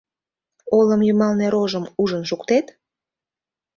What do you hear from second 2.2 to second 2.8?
шуктет?